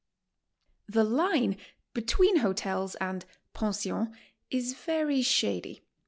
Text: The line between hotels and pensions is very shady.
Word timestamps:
The 0.89 1.03
line 1.03 1.57
between 1.93 2.37
hotels 2.37 2.95
and 2.95 3.23
pensions 3.53 4.07
is 4.49 4.73
very 4.73 5.21
shady. 5.21 5.83